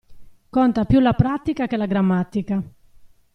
[0.49, 2.63] Conta più la pratica che la grammatica.